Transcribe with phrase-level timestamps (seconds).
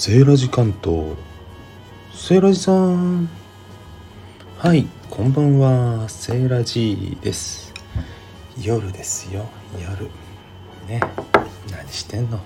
[0.00, 1.16] セーラジ関東
[2.14, 3.28] セーラジさん
[4.56, 7.74] はいこんばんはセーラジです。
[8.62, 9.48] 夜ですよ。
[9.76, 10.08] 夜
[10.86, 11.00] ね。
[11.72, 12.38] 何してんの？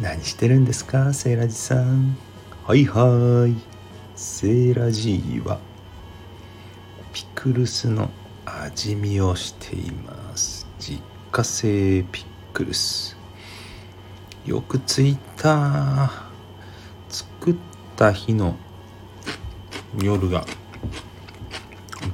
[0.00, 1.14] 何してるんですか？
[1.14, 2.16] セーラジさん
[2.64, 3.54] はいはい
[4.16, 5.60] セーラジーは。
[7.12, 8.10] ピクルスの
[8.44, 10.66] 味見をしています。
[10.80, 11.00] 実
[11.30, 13.15] 家製ピクルス。
[14.46, 16.12] よくついた
[17.08, 17.54] 作っ
[17.96, 18.54] た日の
[20.00, 20.46] 夜が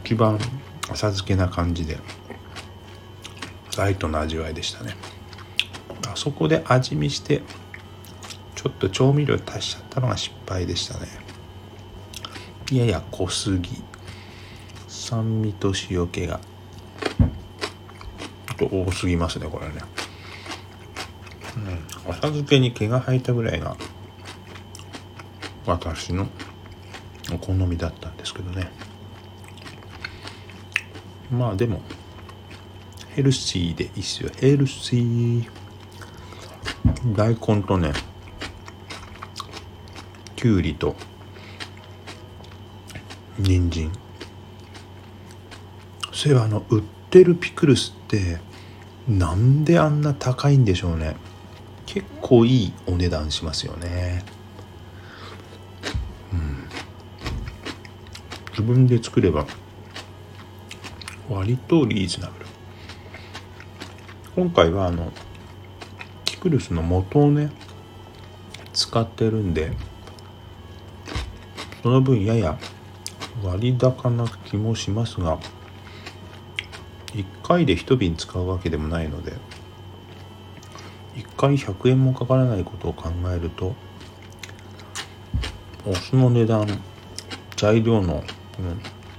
[0.02, 0.38] 一番
[0.84, 1.98] 浅漬けな感じで
[3.76, 4.96] ライトな味わいでしたね。
[6.08, 7.42] あそこで味見して
[8.54, 11.08] ちょっと調味料足しちゃったのが失敗でしたね。
[12.72, 13.82] やや濃すぎ
[14.88, 16.40] 酸味と塩気が
[18.58, 19.74] ちょっと多すぎますねこれね。
[21.56, 21.91] うん。
[22.08, 23.76] 浅漬けに毛が生えたぐらいが
[25.66, 26.28] 私の
[27.32, 28.70] お好みだったんですけどね。
[31.30, 31.80] まあでも
[33.10, 34.30] ヘルシーでいいっすよ。
[34.38, 35.48] ヘルシー。
[37.14, 37.92] 大根とね
[40.36, 40.96] きゅうりと
[43.38, 43.92] 人参。
[46.12, 48.40] そういえばあの売ってるピクルスって
[49.08, 51.16] なんであんな高いんでしょうね。
[51.86, 54.24] 結構いいお値段しますよね。
[56.32, 56.68] うん。
[58.50, 59.46] 自分で作れば
[61.28, 62.46] 割とリーズナブル。
[64.34, 65.12] 今回はあの
[66.24, 67.50] ピクルスの元をね
[68.72, 69.72] 使ってるんで
[71.82, 72.58] その分やや
[73.42, 75.38] 割高な気もしますが
[77.12, 79.34] 1回で1瓶使うわけでもないので
[81.14, 83.74] 1回100円もかからないことを考えると
[85.84, 86.66] お酢の値段
[87.56, 88.24] 材料の、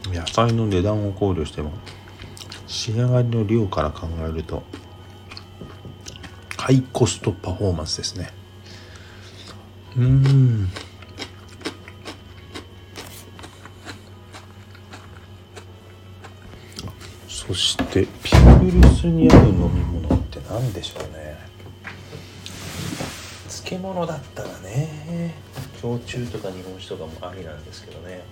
[0.08, 1.72] うん、野菜の値段を考慮しても
[2.68, 4.64] 仕上がりの量から考えると
[6.58, 8.30] ハイコストパフォーマンスですね。
[9.98, 10.70] うん。
[17.28, 18.38] そしてピク
[18.72, 21.38] ルスに合う飲み物って何でしょうね。
[23.74, 25.34] 漬物だったらね。
[25.82, 28.24] 焼酎とか日本酒とかもありなんですけどね。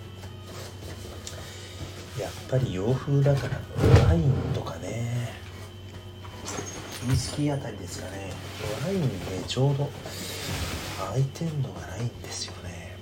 [2.19, 3.59] やっぱり洋風だから
[4.05, 5.33] ワインとかね。
[7.09, 8.31] ウイスキーあたりですかね。
[8.85, 9.07] ワインね
[9.47, 9.89] ちょうど
[10.99, 12.95] 空いてんのがないんですよね。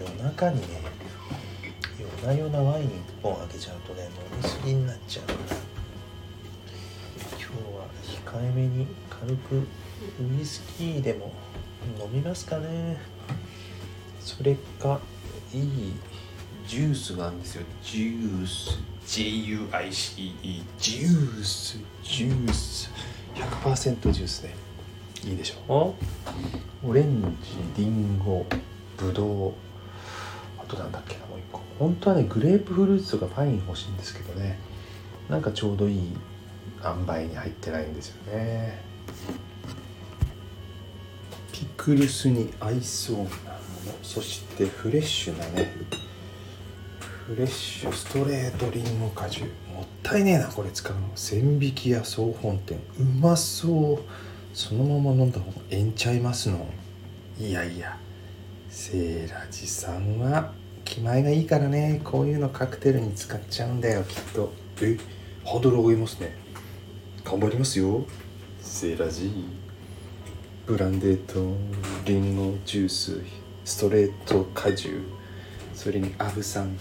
[0.00, 0.66] 夜中にね
[2.00, 2.90] 夜な夜なワイン1
[3.22, 4.08] 本開けちゃうとね飲
[4.42, 5.38] みすぎになっちゃうから。
[7.38, 7.46] 今日
[7.78, 9.62] は控えめに軽くウ
[10.40, 11.32] イスキーでも
[12.00, 12.98] 飲みますかね。
[14.20, 15.00] それか
[15.52, 15.92] いい
[16.66, 17.64] ジュースがあるんですよ。
[17.82, 22.90] ジュース J-U-I-C-E ジュースジュース。
[23.34, 24.54] 100%ジュースで。
[25.24, 25.94] いいでしょ
[26.84, 26.90] う。
[26.90, 27.22] オレン
[27.76, 28.44] ジリンゴ
[28.96, 29.52] ブドウ。
[30.58, 31.60] あとなんだっけなもう一個。
[31.78, 34.58] 本当はねグレープフルーツとかパイン欲しいんですけどね。
[35.28, 36.16] なんかちょうどいい
[36.84, 38.80] 塩梅に入ってないんですよね。
[39.16, 39.32] ピ
[41.86, 43.30] クルスに合いそうなもの
[44.02, 45.70] そしてフレッシュなね
[47.28, 51.02] フレッシュストレートリンゴ果汁もったいねえなこれ使うの。
[51.14, 54.02] 千匹屋総本店うまそう
[54.52, 56.66] そのまま飲んだ方がええんちゃいますの
[57.38, 57.96] いやいや
[58.68, 60.54] セーラジさんは
[60.84, 64.98] 気前がいいからねこういうのカクテルに使っちゃうんだよきっとえ
[65.44, 66.36] ハードル上げますね
[67.22, 68.04] 頑張りますよ
[68.60, 69.30] セーラジ
[70.66, 71.56] ブランデーと
[72.06, 73.22] リンゴジュース
[73.64, 75.00] ストレート果汁
[75.72, 76.76] それにアブさん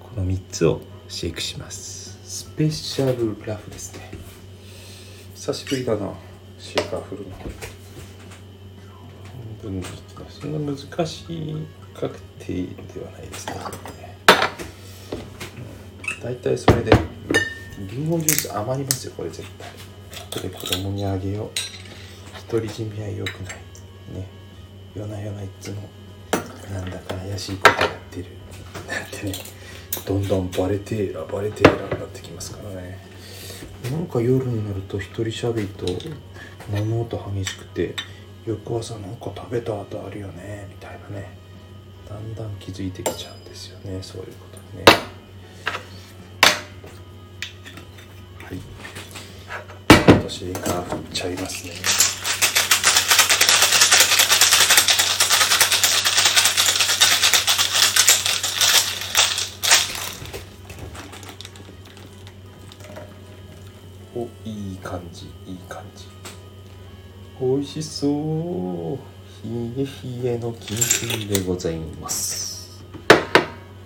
[0.00, 2.18] この3つをシェイクします。
[2.24, 4.10] スペシャルラフですね。
[5.34, 6.10] 久しぶりだな
[6.58, 7.36] シェイカー振るの。
[9.62, 9.82] 半分
[10.30, 13.54] そんな難しいカクテルではないですね。
[16.22, 16.92] だいたいそれで
[17.90, 19.87] リンゴジュース余りますよこれ絶対
[20.38, 21.50] 後で子供にあげよう。
[22.50, 23.54] 独り占めは良くない。
[24.14, 24.26] ね。
[24.94, 25.76] 夜な夜ないつも
[26.72, 28.26] なんだか怪しいことやってる。
[28.88, 29.32] なんてね。
[30.06, 32.98] どんどんバレてーらバレてーらになってきますからね。
[33.90, 35.86] なんか夜になると一人喋りと
[36.70, 37.94] 物音激しくて
[38.46, 40.66] 翌朝なんか食べた後あるよね。
[40.70, 41.36] みたいなね。
[42.08, 43.98] だんだん気づいてきちゃうんですよね。
[44.02, 44.84] そういうことにね。
[48.42, 48.77] はい。
[50.28, 51.72] とシーカー振っちゃいますね。
[64.14, 66.06] おいい感じいい感じ。
[67.40, 68.98] 美味しそう。
[69.44, 70.76] 冷え冷えのキン
[71.08, 72.84] キンでございます。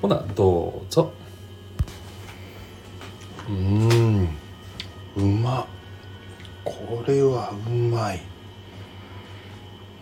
[0.00, 1.12] ほなどうぞ。
[3.48, 4.28] うん
[5.16, 5.81] うまっ。
[6.64, 8.20] これはうまい。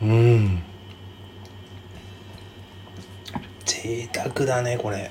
[0.02, 0.62] うん。
[3.64, 5.10] 贅沢だねこれ。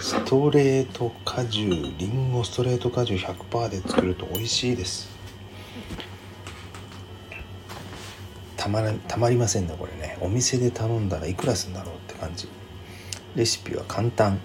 [0.00, 5.08] ストレート果汁りんごストレート果汁100%で作ると美味しいです。
[8.56, 10.16] たまらたまりませんねこれね。
[10.20, 12.48] お店で頼んだらいくらするんだろうって感じ。
[13.36, 14.40] レシピは簡単。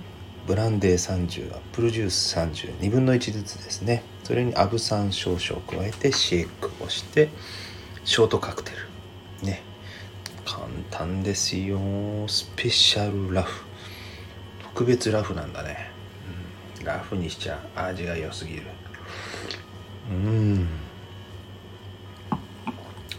[0.48, 4.04] ブランデー30アップルジュース302分の1ずつですね。
[4.24, 7.30] それにアブ酸少々加えてシェイクをして
[8.04, 8.72] ショートカクテ
[9.42, 9.46] ル。
[9.48, 9.62] ね。
[10.46, 11.80] 簡単ですよ。
[12.28, 13.66] スペシャルラフ。
[14.62, 15.92] 特別ラフなんだね、
[16.80, 18.64] うん、ラフにしちゃ味が良すぎる。
[20.10, 20.68] うん。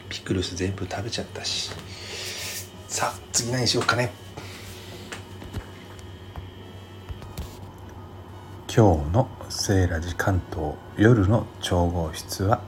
[0.09, 1.71] ピクルス全部食べちゃったし。
[2.89, 4.11] さあ次何しようかね。
[8.73, 12.61] 今日のセーラジ関東夜の調合室は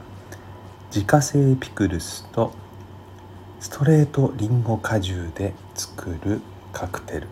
[0.93, 2.51] 自家製ピクルスと
[3.61, 6.41] ストレートリンゴ果汁で作る
[6.73, 7.27] カクテル。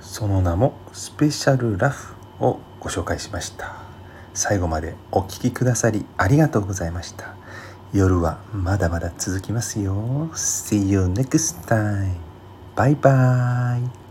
[0.00, 3.74] その名もスペシャルラフをご紹介しました。
[4.32, 7.34] 最後までお聴きくださりありがとうございました。
[7.92, 10.30] 夜はまだまだ続きますよ。
[10.32, 12.14] See you next time.
[12.74, 14.09] バイバイ